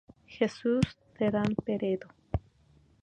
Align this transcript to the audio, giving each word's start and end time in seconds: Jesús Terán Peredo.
Jesús 0.35 0.81
Terán 1.15 1.53
Peredo. 1.63 2.07